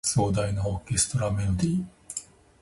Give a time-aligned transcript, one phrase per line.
[0.03, 1.83] 壮大なオーケストラメロディ